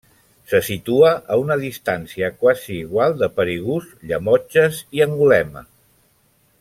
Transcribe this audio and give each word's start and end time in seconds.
Se 0.51 0.59
situa 0.67 1.09
a 1.35 1.35
una 1.41 1.57
distància 1.63 2.31
quasi 2.45 2.73
igual 2.85 3.13
de 3.21 3.29
Perigús, 3.37 3.93
Llemotges 4.13 4.81
i 5.01 5.05
Angulema. 5.07 5.65